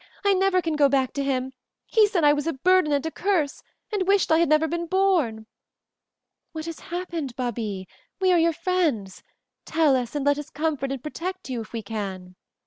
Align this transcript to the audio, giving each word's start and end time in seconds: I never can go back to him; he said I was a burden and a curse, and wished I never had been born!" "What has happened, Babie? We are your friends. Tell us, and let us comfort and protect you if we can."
I 0.25 0.33
never 0.33 0.63
can 0.63 0.75
go 0.75 0.89
back 0.89 1.13
to 1.13 1.23
him; 1.23 1.53
he 1.85 2.07
said 2.07 2.23
I 2.23 2.33
was 2.33 2.47
a 2.47 2.53
burden 2.53 2.91
and 2.91 3.05
a 3.05 3.11
curse, 3.11 3.61
and 3.93 4.07
wished 4.07 4.31
I 4.31 4.43
never 4.45 4.63
had 4.63 4.71
been 4.71 4.87
born!" 4.87 5.45
"What 6.53 6.65
has 6.65 6.79
happened, 6.79 7.35
Babie? 7.35 7.87
We 8.19 8.31
are 8.31 8.39
your 8.39 8.51
friends. 8.53 9.21
Tell 9.63 9.95
us, 9.95 10.15
and 10.15 10.25
let 10.25 10.39
us 10.39 10.49
comfort 10.49 10.91
and 10.91 11.03
protect 11.03 11.51
you 11.51 11.61
if 11.61 11.71
we 11.71 11.83
can." 11.83 12.33